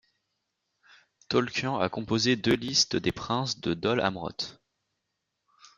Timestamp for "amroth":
4.01-4.59